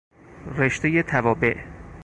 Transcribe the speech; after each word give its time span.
رشتهی 0.55 1.03
توابع 1.03 1.55